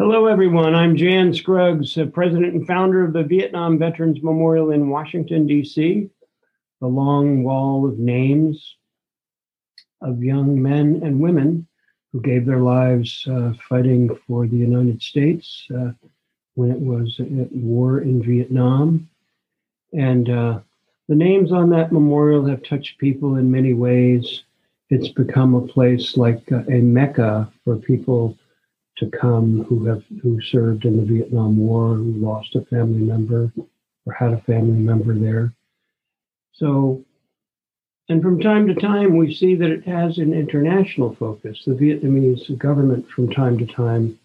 [0.00, 0.76] Hello, everyone.
[0.76, 6.08] I'm Jan Scruggs, president and founder of the Vietnam Veterans Memorial in Washington, D.C.,
[6.80, 8.76] the long wall of names
[10.00, 11.66] of young men and women
[12.12, 15.90] who gave their lives uh, fighting for the United States uh,
[16.54, 19.10] when it was at war in Vietnam.
[19.92, 20.60] And uh,
[21.08, 24.44] the names on that memorial have touched people in many ways.
[24.90, 28.38] It's become a place like uh, a mecca for people
[28.98, 33.52] to come who have who served in the Vietnam War, who lost a family member
[34.06, 35.54] or had a family member there.
[36.52, 37.04] So,
[38.08, 41.62] and from time to time, we see that it has an international focus.
[41.64, 44.18] The Vietnamese government, from time to time,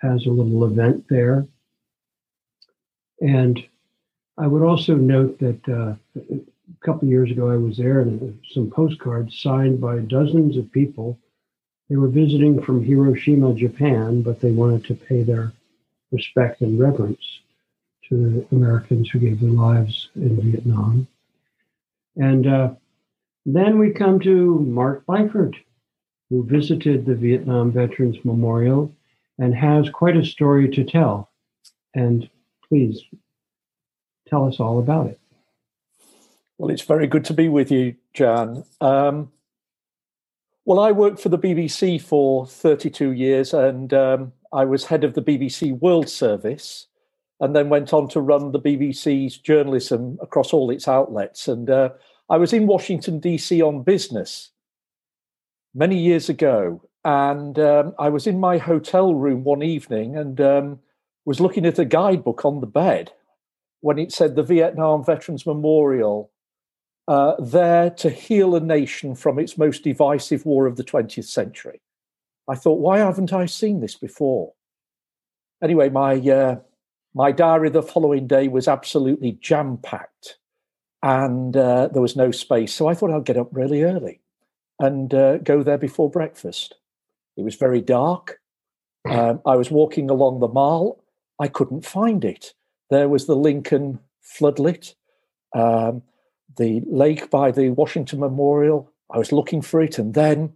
[0.00, 1.46] has a little event there.
[3.20, 3.62] And
[4.36, 8.70] I would also note that uh, a couple years ago, I was there and some
[8.70, 11.18] postcards signed by dozens of people
[11.90, 15.52] they were visiting from Hiroshima, Japan, but they wanted to pay their
[16.12, 17.40] respect and reverence
[18.08, 18.16] to
[18.50, 21.08] the Americans who gave their lives in Vietnam.
[22.16, 22.70] And uh,
[23.44, 25.56] then we come to Mark Byford,
[26.28, 28.94] who visited the Vietnam Veterans Memorial
[29.38, 31.30] and has quite a story to tell.
[31.94, 32.30] And
[32.68, 33.02] please
[34.28, 35.18] tell us all about it.
[36.56, 38.64] Well, it's very good to be with you, Jan.
[38.80, 39.32] Um,
[40.70, 45.14] well, I worked for the BBC for 32 years and um, I was head of
[45.14, 46.86] the BBC World Service
[47.40, 51.48] and then went on to run the BBC's journalism across all its outlets.
[51.48, 51.88] And uh,
[52.28, 53.60] I was in Washington, D.C.
[53.60, 54.52] on business
[55.74, 56.88] many years ago.
[57.04, 60.78] And um, I was in my hotel room one evening and um,
[61.24, 63.10] was looking at a guidebook on the bed
[63.80, 66.30] when it said the Vietnam Veterans Memorial
[67.10, 71.80] uh, there to heal a nation from its most divisive war of the 20th century.
[72.48, 74.52] I thought, why haven't I seen this before?
[75.60, 76.60] Anyway, my uh,
[77.12, 80.38] my diary the following day was absolutely jam packed,
[81.02, 82.72] and uh, there was no space.
[82.72, 84.20] So I thought I'd get up really early
[84.78, 86.76] and uh, go there before breakfast.
[87.36, 88.38] It was very dark.
[89.10, 91.02] Um, I was walking along the mall.
[91.40, 92.54] I couldn't find it.
[92.88, 94.94] There was the Lincoln floodlit.
[95.52, 96.02] Um,
[96.56, 98.90] the lake by the Washington Memorial.
[99.10, 100.54] I was looking for it, and then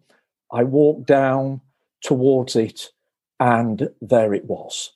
[0.53, 1.61] I walked down
[2.03, 2.91] towards it,
[3.41, 4.93] and there it was.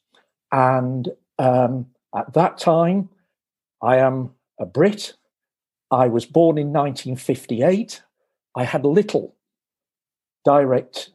[0.52, 1.08] And
[1.38, 3.10] um, at that time,
[3.82, 5.14] I am a Brit.
[5.90, 8.02] I was born in 1958.
[8.56, 9.34] I had little
[10.44, 11.10] direct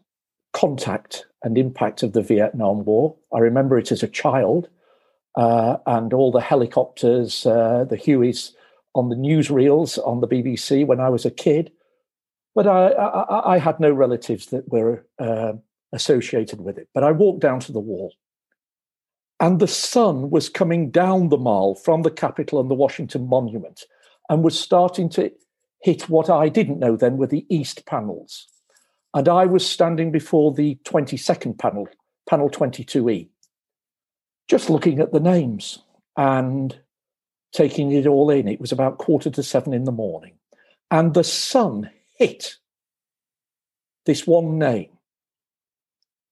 [0.54, 3.16] contact and impact of the Vietnam War.
[3.34, 4.70] I remember it as a child
[5.36, 8.52] uh, and all the helicopters, uh, the Hueys
[8.96, 11.72] on the newsreels on the BBC when I was a kid,
[12.56, 15.54] but I, I, I had no relatives that were uh,
[15.92, 16.88] associated with it.
[16.94, 18.14] But I walked down to the wall,
[19.40, 23.84] and the sun was coming down the mall from the Capitol and the Washington Monument,
[24.30, 25.32] and was starting to
[25.82, 28.48] hit what I didn't know then were the east panels.
[29.14, 31.88] And I was standing before the 22nd panel,
[32.28, 33.28] panel 22E,
[34.48, 35.80] just looking at the names.
[36.18, 36.76] And
[37.54, 38.48] taking it all in.
[38.48, 40.34] It was about quarter to seven in the morning.
[40.92, 42.58] And the sun hit
[44.06, 44.90] this one name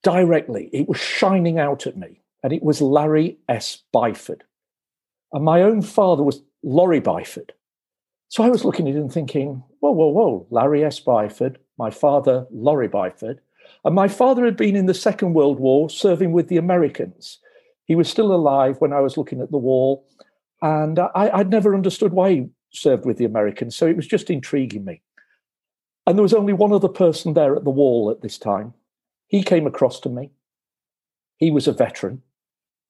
[0.04, 0.70] directly.
[0.74, 3.84] It was shining out at me, and it was Larry S.
[3.94, 4.42] Byford.
[5.32, 7.52] And my own father was Laurie Byford.
[8.30, 11.00] So I was looking at it and thinking, whoa, whoa, whoa, Larry S.
[11.00, 13.40] Byford, my father, Laurie Byford.
[13.84, 17.40] And my father had been in the Second World War serving with the Americans.
[17.86, 20.06] He was still alive when I was looking at the wall.
[20.62, 23.76] And I, would never understood why he served with the Americans.
[23.76, 25.02] So it was just intriguing me.
[26.06, 28.74] And there was only one other person there at the wall at this time.
[29.28, 30.32] He came across to me.
[31.38, 32.22] He was a veteran.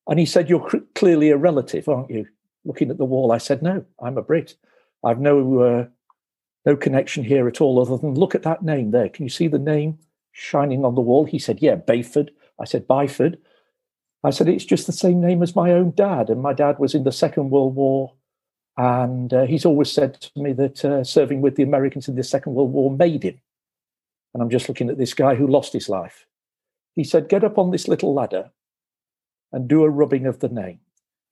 [0.08, 2.28] And he said, You're clearly a relative, aren't you?
[2.66, 4.56] Looking at the wall, I said, No, I'm a Brit.
[5.04, 5.86] I've no, uh,
[6.66, 9.10] no connection here at all other than look at that name there.
[9.10, 10.00] Can you see the name
[10.32, 11.26] shining on the wall?
[11.26, 12.30] He said, Yeah, Bayford.
[12.60, 13.38] I said, Byford.
[14.24, 16.30] I said, it's just the same name as my own dad.
[16.30, 18.14] And my dad was in the Second World War.
[18.78, 22.24] And uh, he's always said to me that uh, serving with the Americans in the
[22.24, 23.40] Second World War made him.
[24.34, 26.26] And I'm just looking at this guy who lost his life.
[26.96, 28.52] He said, get up on this little ladder
[29.52, 30.80] and do a rubbing of the name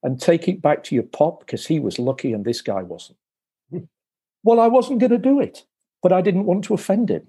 [0.03, 3.19] and take it back to your pop because he was lucky and this guy wasn't.
[4.43, 5.65] well, I wasn't going to do it,
[6.01, 7.27] but I didn't want to offend him.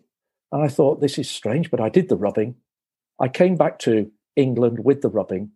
[0.53, 2.57] And I thought, this is strange, but I did the rubbing.
[3.21, 5.50] I came back to England with the rubbing.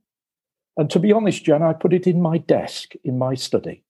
[0.77, 3.85] And to be honest, Jan, I put it in my desk in my study.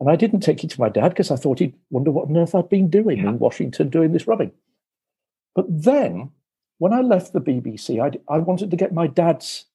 [0.00, 2.36] And I didn't take it to my dad because I thought he'd wonder what on
[2.36, 3.28] earth I'd been doing yeah.
[3.28, 4.52] in Washington doing this rubbing.
[5.54, 6.30] But then,
[6.78, 9.66] when I left the BBC, I, I wanted to get my dad's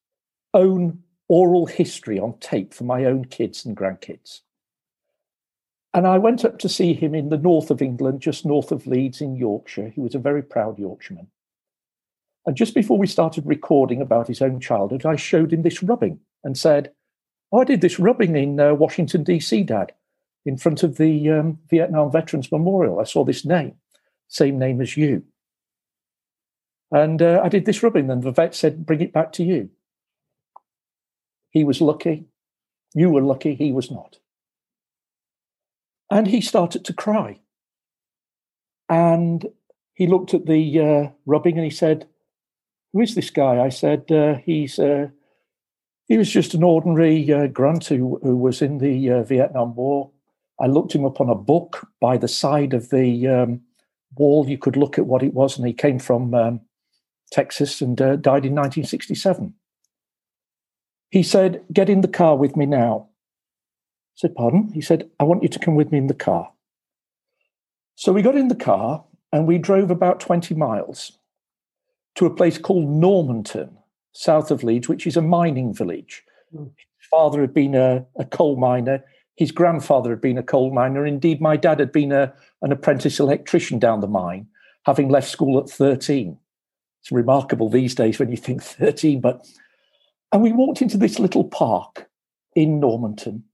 [0.52, 4.40] own oral history on tape for my own kids and grandkids.
[5.94, 8.86] And I went up to see him in the north of England, just north of
[8.86, 9.88] Leeds in Yorkshire.
[9.88, 11.28] He was a very proud Yorkshireman.
[12.48, 16.20] And just before we started recording about his own childhood, I showed him this rubbing
[16.42, 16.92] and said,
[17.52, 19.92] Oh, I did this rubbing in uh, Washington, D.C., Dad,
[20.46, 23.00] in front of the um, Vietnam Veterans Memorial.
[23.00, 23.74] I saw this name,
[24.28, 25.24] same name as you.
[26.90, 29.68] And uh, I did this rubbing, and the vet said, Bring it back to you.
[31.50, 32.28] He was lucky.
[32.94, 33.56] You were lucky.
[33.56, 34.20] He was not.
[36.10, 37.40] And he started to cry.
[38.88, 39.44] And
[39.92, 42.06] he looked at the uh, rubbing and he said,
[42.92, 43.60] Who is this guy?
[43.60, 44.78] I said, uh, He's.
[44.78, 45.08] Uh,
[46.08, 50.10] he was just an ordinary uh, grunt who, who was in the uh, Vietnam War.
[50.58, 53.60] I looked him up on a book by the side of the um,
[54.16, 54.48] wall.
[54.48, 56.60] You could look at what it was, and he came from um,
[57.30, 59.54] Texas and uh, died in 1967.
[61.10, 63.08] He said, Get in the car with me now.
[63.10, 64.70] I said, Pardon?
[64.72, 66.52] He said, I want you to come with me in the car.
[67.96, 71.17] So we got in the car and we drove about 20 miles
[72.16, 73.76] to a place called Normanton,
[74.12, 76.22] south of Leeds, which is a mining village.
[76.54, 76.70] Mm.
[76.76, 79.04] His father had been a, a, coal miner.
[79.36, 81.06] His grandfather had been a coal miner.
[81.06, 82.32] Indeed, my dad had been a,
[82.62, 84.48] an apprentice electrician down the mine,
[84.84, 86.36] having left school at 13.
[87.00, 89.46] It's remarkable these days when you think 13, but
[90.32, 92.10] and we walked into this little park
[92.54, 93.44] in Normanton,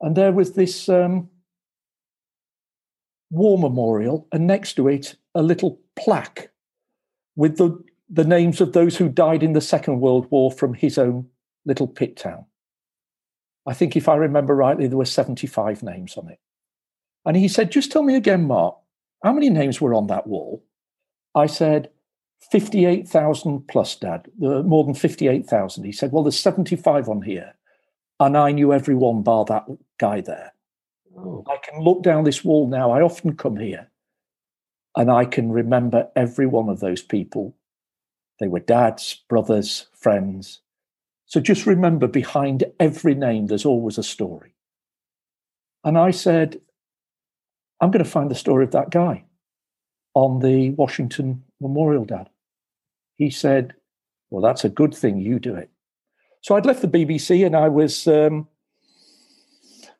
[0.00, 1.28] and there was this um,
[3.30, 6.50] war memorial, and next to it, a little plaque
[7.36, 10.98] with the, the names of those who died in the Second World War from his
[10.98, 11.28] own
[11.64, 12.44] little pit town.
[13.66, 16.38] I think, if I remember rightly, there were 75 names on it.
[17.24, 18.76] And he said, Just tell me again, Mark,
[19.22, 20.62] how many names were on that wall?
[21.34, 21.90] I said,
[22.50, 25.84] 58,000 plus, Dad, more than 58,000.
[25.84, 27.54] He said, Well, there's 75 on here.
[28.20, 29.64] And I knew everyone bar that
[29.98, 30.52] guy there.
[31.16, 31.42] Oh.
[31.48, 32.90] I can look down this wall now.
[32.90, 33.88] I often come here
[34.96, 37.56] and I can remember every one of those people.
[38.40, 40.60] They were dads, brothers, friends.
[41.26, 44.54] So just remember behind every name, there's always a story.
[45.82, 46.60] And I said,
[47.80, 49.24] I'm going to find the story of that guy
[50.14, 52.30] on the Washington Memorial, Dad.
[53.16, 53.74] He said,
[54.30, 55.70] Well, that's a good thing you do it.
[56.40, 58.48] So I'd left the BBC and I was um,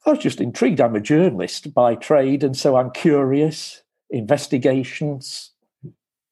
[0.07, 0.81] I was just intrigued.
[0.81, 3.83] I'm a journalist by trade, and so I'm curious.
[4.11, 5.53] Investigations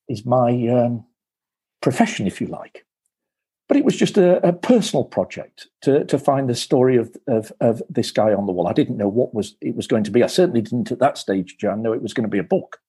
[0.08, 1.04] is my um,
[1.80, 2.84] profession, if you like.
[3.68, 7.52] But it was just a, a, personal project to, to find the story of, of,
[7.60, 8.68] of this guy on the wall.
[8.68, 10.22] I didn't know what was it was going to be.
[10.22, 12.80] I certainly didn't at that stage, Jan, know it was going to be a book.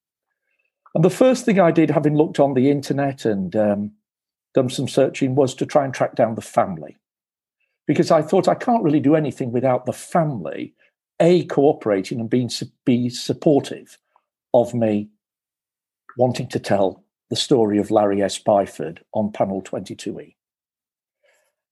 [0.94, 3.92] And the first thing I did, having looked on the internet and um,
[4.54, 6.98] done some searching, was to try and track down the family.
[7.88, 10.74] Because I thought I can't really do anything without the family,
[11.20, 12.50] A, cooperating and being
[12.86, 13.98] be supportive
[14.54, 15.10] of me
[16.18, 18.38] wanting to tell the story of Larry S.
[18.38, 20.36] Byford on panel 22E.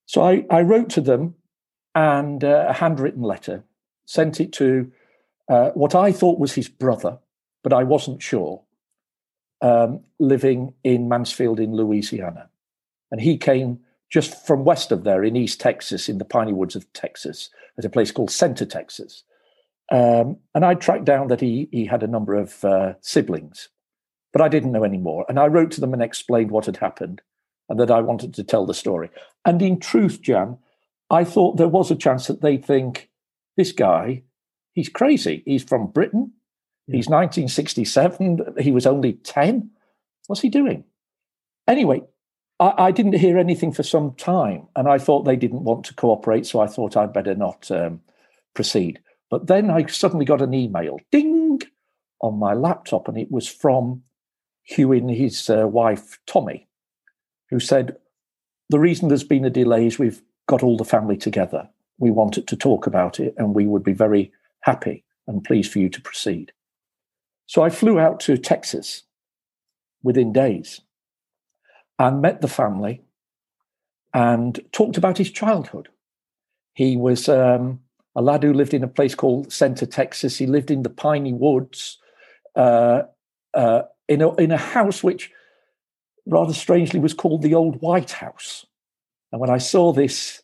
[0.05, 1.35] So I, I wrote to them
[1.93, 3.63] and uh, a handwritten letter,
[4.05, 4.91] sent it to
[5.49, 7.19] uh, what I thought was his brother,
[7.63, 8.63] but I wasn't sure
[9.61, 12.49] um, living in Mansfield in Louisiana.
[13.11, 16.75] And he came just from west of there in East Texas, in the piney woods
[16.75, 19.23] of Texas, at a place called Center, Texas.
[19.91, 23.69] Um, and I tracked down that he, he had a number of uh, siblings,
[24.31, 25.25] but I didn't know any more.
[25.27, 27.21] And I wrote to them and explained what had happened
[27.67, 29.09] and that I wanted to tell the story.
[29.45, 30.57] And in truth, Jan,
[31.09, 33.09] I thought there was a chance that they'd think,
[33.57, 34.23] this guy,
[34.73, 35.43] he's crazy.
[35.45, 36.31] He's from Britain.
[36.87, 38.55] He's 1967.
[38.59, 39.71] He was only 10.
[40.27, 40.85] What's he doing?
[41.67, 42.01] Anyway,
[42.59, 45.93] I, I, didn't hear anything for some time, and I thought they didn't want to
[45.93, 48.01] cooperate, so I thought I'd better not um,
[48.53, 48.99] proceed.
[49.31, 51.61] But then I suddenly got an email, ding,
[52.21, 54.03] on my laptop, and it was from
[54.63, 56.67] Hugh and his uh, wife, Tommy,
[57.49, 57.97] who said,
[58.69, 61.69] The reason there's been a delay is we've got all the family together.
[61.97, 65.79] We wanted to talk about it, and we would be very happy and pleased for
[65.79, 66.51] you to proceed.
[67.47, 69.03] So I flew out to Texas
[70.03, 70.81] within days
[71.97, 73.01] and met the family
[74.13, 75.89] and talked about his childhood.
[76.73, 77.79] He was um,
[78.15, 80.37] a lad who lived in a place called Center, Texas.
[80.37, 81.97] He lived in the piney woods
[82.55, 83.03] uh,
[83.53, 85.31] uh, in, a, in a house which,
[86.25, 88.65] rather strangely, was called the Old White House.
[89.31, 90.41] And when I saw this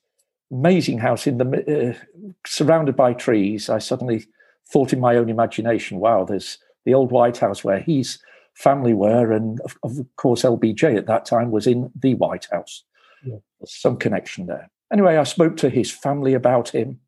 [0.51, 4.25] amazing house in the uh, surrounded by trees, I suddenly
[4.71, 8.19] thought in my own imagination, "Wow, there's the old White House where his
[8.57, 12.83] family were, and of, of course LBJ at that time was in the White House.
[13.25, 13.37] Yeah.
[13.59, 14.69] There's some connection there.
[14.91, 16.99] Anyway, I spoke to his family about him,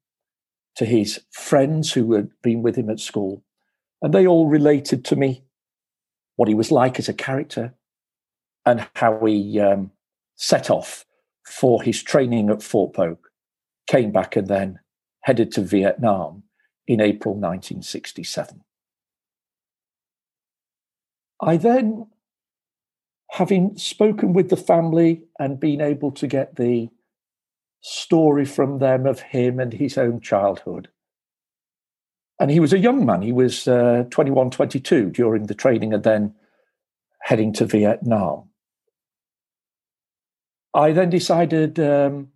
[0.79, 3.43] to his friends who had been with him at school,
[4.01, 5.43] and they all related to me
[6.37, 7.73] what he was like as a character
[8.65, 9.91] and how he um,
[10.37, 11.05] set off
[11.45, 13.29] for his training at Fort Polk,
[13.87, 14.79] came back and then
[15.23, 16.43] headed to Vietnam
[16.87, 18.63] in April 1967.
[21.41, 22.07] I then,
[23.31, 26.89] having spoken with the family and been able to get the
[27.81, 30.89] story from them of him and his own childhood,
[32.39, 36.03] and he was a young man, he was uh, 21, 22 during the training and
[36.03, 36.33] then
[37.21, 38.49] heading to Vietnam.
[40.73, 42.29] I then decided um,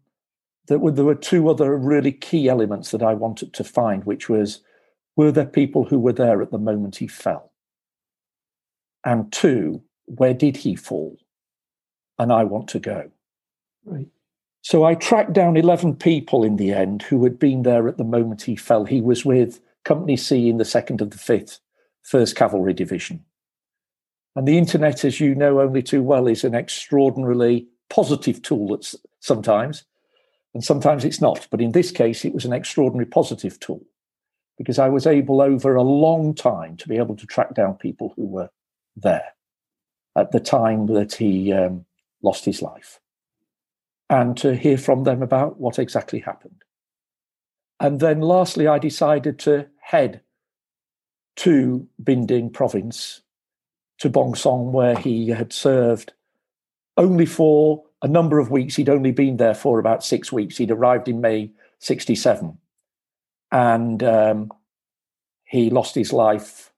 [0.68, 4.62] that there were two other really key elements that I wanted to find, which was
[5.16, 7.52] were there people who were there at the moment he fell?
[9.06, 11.18] And two, where did he fall?
[12.18, 13.12] And I want to go.
[13.86, 14.08] Right.
[14.64, 18.06] So I tracked down 11 people in the end who had been there at the
[18.06, 18.86] moment he fell.
[18.86, 21.60] He was with Company C in the 2nd of the 5th,
[22.10, 23.26] 1st Cavalry Division.
[24.38, 28.80] And the internet, as you know only too well, is an extraordinarily positive tool
[29.20, 29.84] sometimes,
[30.54, 31.46] and sometimes it's not.
[31.52, 33.84] But in this case, it was an extraordinary positive tool
[34.58, 38.14] because I was able over a long time to be able to track down people
[38.16, 38.50] who were
[38.96, 39.34] there
[40.16, 41.86] at the time that he um,
[42.22, 43.02] lost his life
[44.14, 46.64] and to hear from them about what exactly happened.
[47.80, 50.22] And then lastly, I decided to head
[51.38, 53.22] to Binh Dinh province,
[53.98, 56.14] to Bong Son, where he had served
[56.96, 58.76] only for a number of weeks.
[58.76, 60.58] He'd only been there for about six weeks.
[60.58, 62.60] He'd arrived in May 67.
[63.52, 64.52] And um,
[65.44, 66.72] he lost his life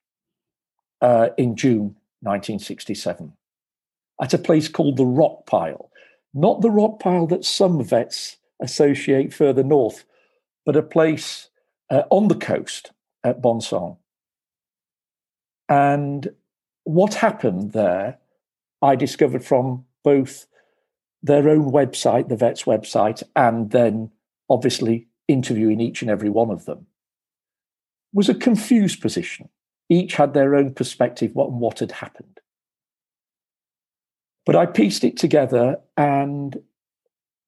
[1.02, 3.34] uh, in June 1967
[4.22, 5.92] at a place called the Rock Pile.
[6.38, 10.04] Not the rock pile that some vets associate further north,
[10.66, 11.50] but a place
[11.90, 12.92] uh, on the coast
[13.24, 13.96] at Bong Son.
[15.70, 16.30] And
[16.84, 18.20] what happened there,
[18.82, 20.46] I discovered from both
[21.24, 24.12] their own website, the vet's website, and then
[24.50, 26.86] obviously interviewing each and every one of them,
[28.14, 29.48] was a confused position.
[29.90, 32.35] Each had their own perspective on what had happened.
[34.46, 36.56] But I pieced it together, and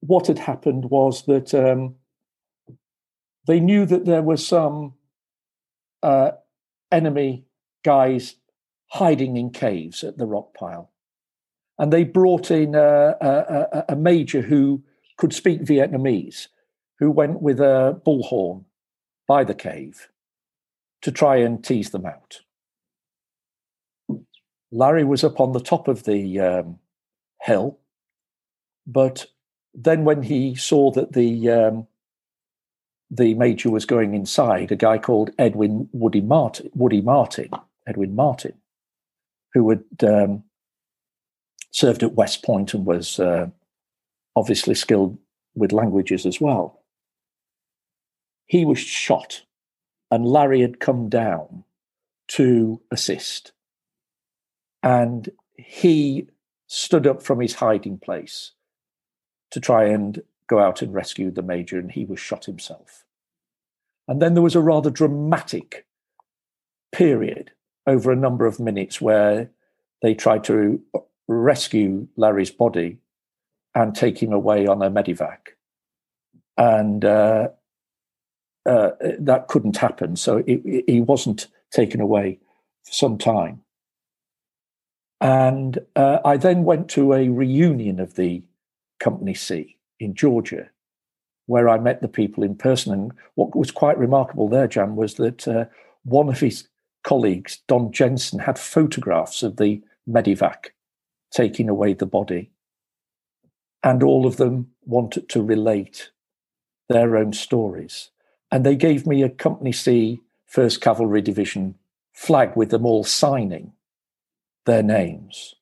[0.00, 1.96] what had happened was that um,
[3.46, 4.94] they knew that there were some
[6.02, 6.32] uh,
[6.90, 7.44] enemy
[7.84, 8.36] guys
[8.90, 10.90] hiding in caves at the rock pile.
[11.78, 14.82] And they brought in a, a, a major who
[15.16, 16.48] could speak Vietnamese,
[16.98, 18.64] who went with a bullhorn
[19.26, 20.08] by the cave
[21.02, 22.40] to try and tease them out.
[24.72, 26.78] Larry was up on the top of the um,
[27.42, 27.78] hill,
[28.86, 29.26] but
[29.74, 31.86] then when he saw that the um,
[33.10, 37.50] the major was going inside, a guy called Edwin Woody Martin, Woody Martin,
[37.86, 38.54] Edwin Martin,
[39.54, 40.44] who had um,
[41.70, 43.48] served at West Point and was uh,
[44.36, 45.18] obviously skilled
[45.54, 46.82] with languages as well.
[48.46, 49.42] He was shot,
[50.10, 51.64] and Larry had come down
[52.28, 53.52] to assist.
[54.82, 56.28] And he
[56.68, 58.52] stood up from his hiding place
[59.50, 63.04] to try and go out and rescue the major, and he was shot himself.
[64.06, 65.86] And then there was a rather dramatic
[66.92, 67.50] period
[67.86, 69.50] over a number of minutes where
[70.02, 70.80] they tried to
[71.26, 72.98] rescue Larry's body
[73.74, 75.38] and take him away on a medevac.
[76.56, 77.48] And uh,
[78.66, 80.16] uh, that couldn't happen.
[80.16, 82.38] So he wasn't taken away
[82.84, 83.62] for some time.
[85.20, 88.42] And uh, I then went to a reunion of the
[89.00, 90.70] Company C in Georgia,
[91.46, 92.92] where I met the people in person.
[92.92, 95.64] And what was quite remarkable there, Jan, was that uh,
[96.04, 96.68] one of his
[97.02, 100.70] colleagues, Don Jensen, had photographs of the medivac
[101.32, 102.50] taking away the body.
[103.82, 106.10] And all of them wanted to relate
[106.88, 108.10] their own stories.
[108.50, 110.20] And they gave me a Company C,
[110.52, 111.74] 1st Cavalry Division
[112.12, 113.72] flag with them all signing
[114.68, 115.54] their names.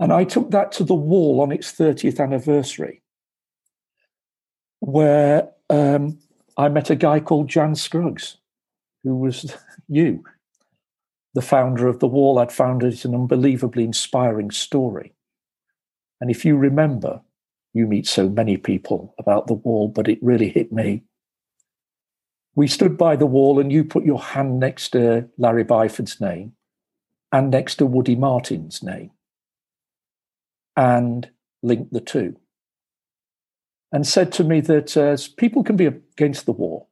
[0.00, 3.02] And I took that to the wall on its 30th anniversary,
[4.80, 6.18] where um,
[6.56, 8.38] I met a guy called Jan Scruggs,
[9.04, 9.54] who was
[9.88, 10.24] you,
[11.34, 12.38] the founder of the wall.
[12.38, 15.12] I'd found it an unbelievably inspiring story.
[16.20, 17.20] And if you remember,
[17.74, 21.04] you meet so many people about the wall, but it really hit me.
[22.54, 26.54] We stood by the wall, and you put your hand next to Larry Byford's name
[27.36, 29.10] and next to Woody Martin's name
[30.76, 31.30] and
[31.62, 32.36] linked the two.
[33.92, 36.86] and said to me that uh, people can be against the war,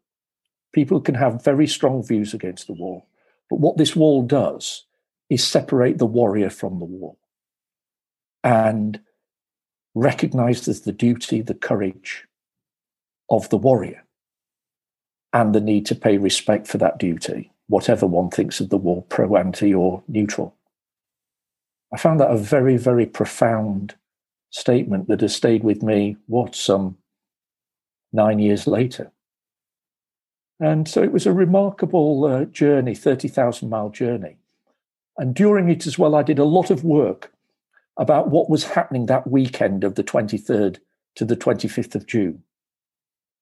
[0.72, 3.04] people can have very strong views against the war,
[3.50, 4.86] but what this wall does
[5.30, 7.16] is separate the warrior from the war
[8.42, 9.00] and
[9.94, 12.26] recognizes the duty, the courage
[13.30, 14.04] of the warrior
[15.32, 19.02] and the need to pay respect for that duty, whatever one thinks of the war,
[19.08, 20.54] pro, anti, or neutral.
[21.92, 23.94] I found that a very, very profound
[24.50, 26.96] statement that has stayed with me, what, some
[28.12, 29.10] nine years later.
[30.60, 34.36] And so it was a remarkable uh, journey, 30,000 mile journey.
[35.18, 37.32] And during it as well, I did a lot of work
[37.96, 40.78] about what was happening that weekend of the 23rd
[41.16, 42.42] to the 25th of June.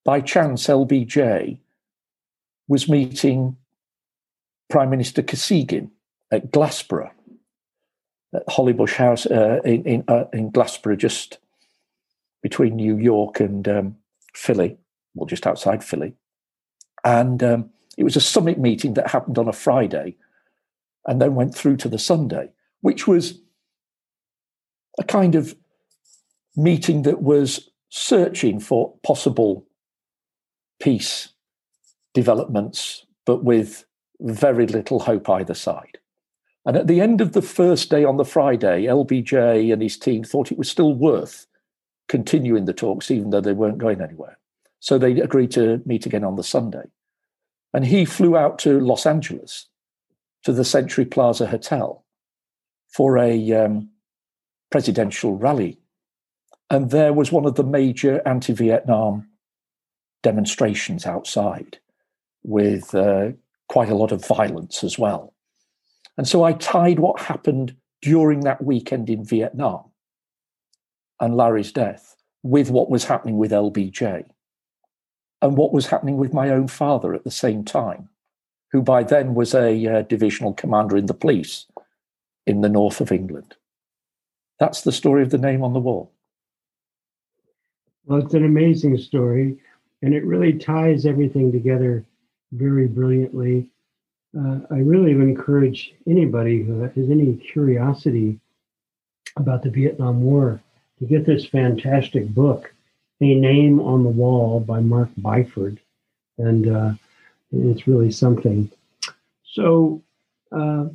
[0.05, 1.59] By chance, LBJ
[2.67, 3.57] was meeting
[4.73, 5.91] Prime Minister Kosygin
[6.31, 7.11] at Glassboro,
[8.33, 11.37] at Hollybush House uh, in in, uh, in Glassboro, just
[12.41, 13.97] between New York and um,
[14.33, 14.79] Philly,
[15.13, 16.15] well, just outside Philly.
[17.03, 20.15] And um, it was a summit meeting that happened on a Friday
[21.05, 22.49] and then went through to the Sunday,
[22.81, 23.41] which was
[24.97, 25.55] a kind of
[26.55, 29.67] meeting that was searching for possible
[30.81, 31.29] peace
[32.15, 33.85] developments, but with
[34.23, 35.99] very little hope either side.
[36.65, 40.23] And at the end of the first day on the Friday, LBJ and his team
[40.23, 41.45] thought it was still worth
[42.07, 44.37] continuing the talks, even though they weren't going anywhere.
[44.79, 46.85] So they agreed to meet again on the Sunday.
[47.73, 49.67] And he flew out to Los Angeles
[50.43, 52.05] to the Century Plaza Hotel
[52.89, 53.89] for a um,
[54.71, 55.79] presidential rally.
[56.69, 59.27] And there was one of the major anti Vietnam
[60.21, 61.79] demonstrations outside
[62.43, 63.31] with uh,
[63.73, 65.33] quite a lot of violence as well.
[66.15, 69.85] And so I tied what happened during that weekend in Vietnam
[71.19, 74.25] and Larry's death with what was happening with LBJ
[75.41, 78.09] and what was happening with my own father at the same time,
[78.71, 81.65] who by then was a uh, divisional commander in the police
[82.45, 83.55] in the north of England.
[84.59, 86.11] That's the story of the name on the wall.
[88.05, 89.57] Well, it's an amazing story,
[90.03, 92.05] and it really ties everything together
[92.53, 93.67] very brilliantly.
[94.37, 98.39] Uh, I really encourage anybody who has any curiosity
[99.35, 100.61] about the Vietnam War
[100.99, 102.73] to get this fantastic book,
[103.21, 105.77] A Name on the Wall by Mark Byford.
[106.37, 106.93] And uh,
[107.51, 108.71] it's really something.
[109.45, 110.01] So,
[110.51, 110.85] uh,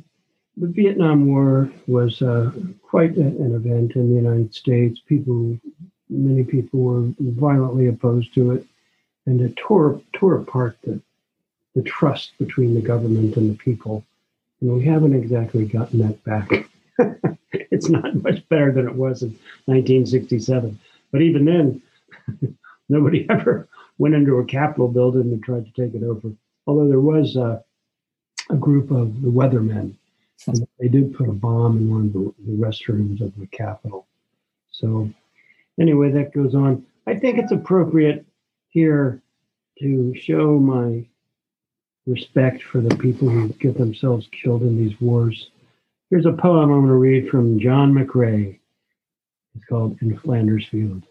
[0.57, 4.99] the Vietnam War was uh, quite an event in the United States.
[5.07, 5.57] People,
[6.09, 8.65] many people were violently opposed to it,
[9.25, 10.99] and it tore tore apart the
[11.75, 14.03] the trust between the government and the people.
[14.61, 16.69] And we haven't exactly gotten that back.
[17.51, 19.29] it's not much better than it was in
[19.65, 20.79] 1967.
[21.11, 21.81] But even then,
[22.89, 26.31] nobody ever went into a Capitol building and tried to take it over.
[26.67, 27.63] Although there was a,
[28.49, 29.95] a group of the weathermen,
[30.47, 34.07] and they did put a bomb in one of the, the restrooms of the Capitol.
[34.71, 35.09] So,
[35.79, 36.85] anyway, that goes on.
[37.07, 38.25] I think it's appropriate
[38.69, 39.21] here
[39.79, 41.05] to show my
[42.09, 45.51] respect for the people who get themselves killed in these wars.
[46.09, 48.57] Here's a poem I'm going to read from John McCrae.
[49.55, 51.03] It's called In Flanders Field.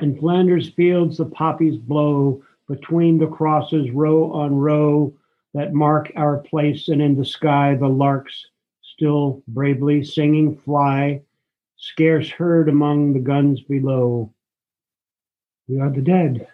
[0.00, 5.12] In Flanders fields, the poppies blow between the crosses, row on row,
[5.54, 8.46] that mark our place, and in the sky, the larks
[8.82, 11.20] still bravely singing fly,
[11.76, 14.32] scarce heard among the guns below.
[15.68, 16.48] We are the dead.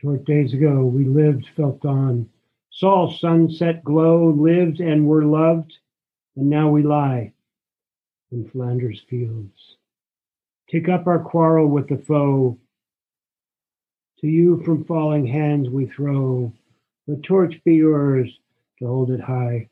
[0.00, 2.30] Short days ago, we lived, felt on,
[2.70, 5.76] saw sunset glow, lived and were loved,
[6.36, 7.34] and now we lie
[8.32, 9.76] in Flanders fields.
[10.70, 12.56] Take up our quarrel with the foe.
[14.20, 16.50] To you from falling hands we throw.
[17.06, 18.30] The torch be yours
[18.78, 19.68] to hold it high.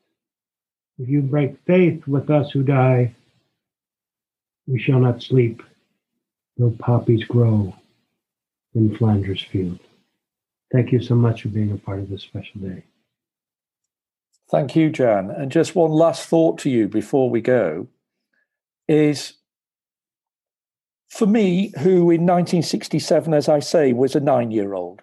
[0.98, 3.14] If you break faith with us who die,
[4.66, 5.62] we shall not sleep,
[6.58, 7.74] though poppies grow
[8.74, 9.78] in Flanders field.
[10.72, 12.84] Thank you so much for being a part of this special day.
[14.50, 15.30] Thank you, Jan.
[15.30, 17.88] And just one last thought to you before we go
[18.86, 19.34] is
[21.08, 25.02] for me, who in 1967, as I say, was a nine year old,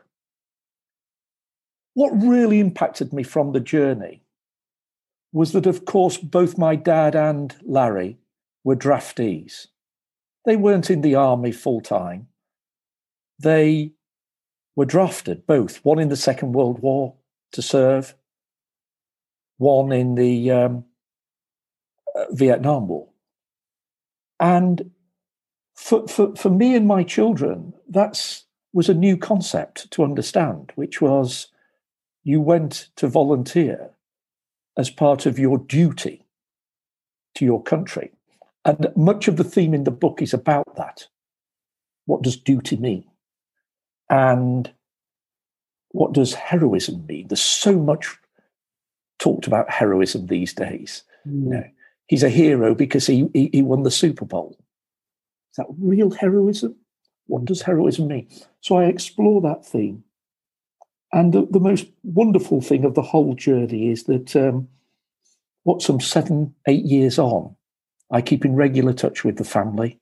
[1.93, 4.21] what really impacted me from the journey
[5.31, 8.17] was that, of course, both my dad and Larry
[8.63, 9.67] were draftees.
[10.45, 12.27] They weren't in the army full time.
[13.39, 13.94] They
[14.75, 17.15] were drafted, both, one in the Second World War
[17.53, 18.15] to serve,
[19.57, 20.85] one in the um,
[22.15, 23.07] uh, Vietnam War.
[24.39, 24.91] And
[25.75, 30.99] for, for, for me and my children, that's was a new concept to understand, which
[30.99, 31.47] was
[32.25, 33.91] you went to volunteer
[34.77, 36.25] as part of your duty
[37.35, 38.11] to your country.
[38.65, 41.07] And much of the theme in the book is about that.
[42.05, 43.05] What does duty mean?
[44.09, 44.71] And
[45.89, 47.27] what does heroism mean?
[47.27, 48.17] There's so much
[49.19, 51.03] talked about heroism these days.
[51.27, 51.43] Mm.
[51.43, 51.63] You know,
[52.07, 54.57] he's a hero because he, he, he won the Super Bowl.
[55.51, 56.75] Is that real heroism?
[57.27, 58.27] What does heroism mean?
[58.61, 60.03] So I explore that theme.
[61.13, 64.67] And the, the most wonderful thing of the whole journey is that um,
[65.63, 67.55] what some seven, eight years on,
[68.11, 69.99] I keep in regular touch with the family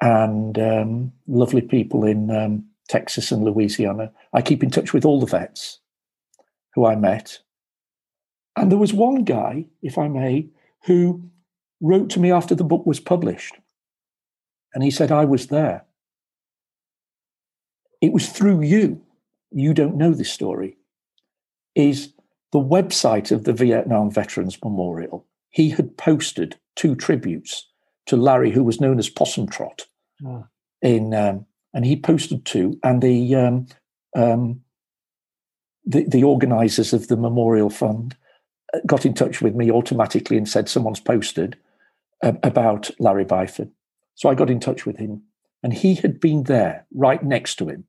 [0.00, 4.12] and um, lovely people in um, Texas and Louisiana.
[4.32, 5.80] I keep in touch with all the vets
[6.74, 7.38] who I met.
[8.56, 10.48] And there was one guy, if I may,
[10.84, 11.30] who
[11.80, 13.54] wrote to me after the book was published.
[14.74, 15.84] And he said, I was there.
[18.00, 19.02] It was through you.
[19.50, 20.76] You don't know this story.
[21.74, 22.12] Is
[22.52, 25.26] the website of the Vietnam Veterans Memorial.
[25.50, 27.66] He had posted two tributes
[28.06, 29.86] to Larry, who was known as Possum Trot,
[30.26, 30.44] ah.
[30.80, 33.66] in um, and he posted two, and the um,
[34.16, 34.62] um,
[35.84, 38.16] the, the organisers of the memorial fund
[38.74, 41.56] uh, got in touch with me automatically and said someone's posted
[42.22, 43.70] uh, about Larry Byford.
[44.14, 45.22] So I got in touch with him,
[45.62, 47.84] and he had been there right next to him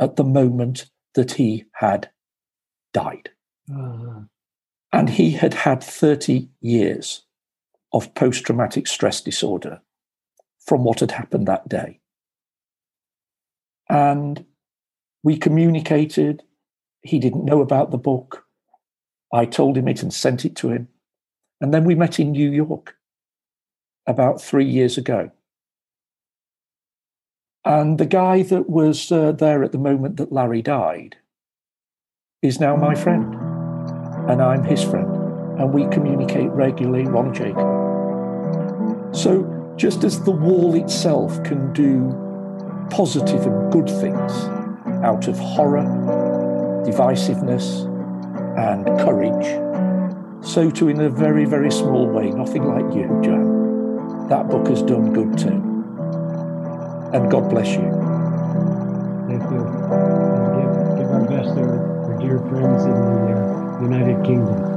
[0.00, 2.10] at the moment that he had
[2.92, 3.30] died.
[3.70, 4.20] Uh-huh.
[4.92, 7.24] And he had had 30 years
[7.92, 9.80] of post traumatic stress disorder
[10.64, 12.00] from what had happened that day.
[13.88, 14.44] And
[15.22, 16.42] we communicated.
[17.02, 18.44] He didn't know about the book.
[19.32, 20.88] I told him it and sent it to him.
[21.60, 22.96] And then we met in New York
[24.06, 25.30] about three years ago.
[27.64, 31.16] And the guy that was uh, there at the moment that Larry died
[32.40, 33.34] is now my friend.
[34.28, 35.12] And I'm his friend.
[35.58, 37.66] And we communicate regularly, Ron Jacob.
[39.14, 42.25] So just as the wall itself can do
[42.90, 44.32] positive and good things
[45.04, 45.84] out of horror,
[46.86, 47.84] divisiveness,
[48.58, 49.66] and courage,
[50.46, 54.28] so too in a very, very small way, nothing like you, Jan.
[54.28, 55.62] That book has done good too.
[57.12, 57.82] And God bless you.
[59.28, 59.62] Thank you.
[60.56, 64.75] Give, give our best to our dear friends in the uh, United Kingdom.